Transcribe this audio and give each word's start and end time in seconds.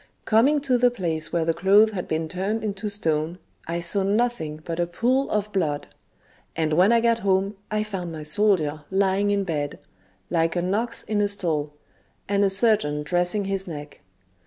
Coming 0.25 0.59
to 0.61 0.79
the 0.79 0.89
place 0.89 1.31
where 1.31 1.45
the 1.45 1.53
clothes 1.53 1.91
had 1.91 2.07
been 2.07 2.27
turned 2.27 2.63
into 2.63 2.89
stone, 2.89 3.37
I 3.67 3.79
saw 3.79 4.01
nothing 4.01 4.59
but 4.65 4.79
a 4.79 4.87
pool 4.87 5.29
of 5.29 5.51
blood; 5.51 5.85
and 6.55 6.73
when 6.73 6.91
I 6.91 6.99
got 7.01 7.19
home, 7.19 7.55
I 7.69 7.83
found 7.83 8.11
my 8.11 8.23
soldier 8.23 8.83
lying 8.89 9.29
in 9.29 9.43
bed, 9.43 9.77
like 10.31 10.55
an 10.55 10.73
ox 10.73 11.03
in 11.03 11.21
a 11.21 11.27
stall, 11.27 11.73
and 12.27 12.43
a 12.43 12.49
surgeon 12.49 13.03
dressing 13.03 13.45
his 13.45 13.67
neck. 13.67 13.99